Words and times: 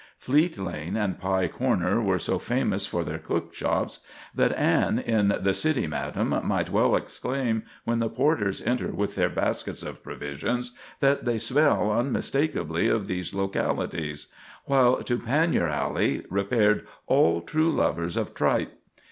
Fleet 0.17 0.57
Lane 0.57 0.97
and 0.97 1.19
Pie 1.19 1.47
Corner 1.47 2.01
were 2.01 2.17
so 2.17 2.39
famous 2.39 2.87
for 2.87 3.03
their 3.03 3.19
cook 3.19 3.53
shops 3.53 3.99
that 4.33 4.51
Anne 4.53 4.97
in 4.97 5.37
"The 5.39 5.53
City 5.53 5.85
Madam" 5.85 6.29
might 6.43 6.71
well 6.71 6.95
exclaim, 6.95 7.61
when 7.83 7.99
the 7.99 8.09
porters 8.09 8.63
enter 8.63 8.87
with 8.87 9.13
their 9.13 9.29
baskets 9.29 9.83
of 9.83 10.01
provisions, 10.01 10.71
that 11.01 11.25
they 11.25 11.37
smell 11.37 11.91
unmistakably 11.91 12.87
of 12.87 13.05
these 13.05 13.35
localities; 13.35 14.25
while 14.65 15.03
to 15.03 15.19
Panyer 15.19 15.67
Alley 15.69 16.25
repaired 16.31 16.87
all 17.05 17.39
true 17.39 17.71
lovers 17.71 18.17
of 18.17 18.33
tripe. 18.33 18.73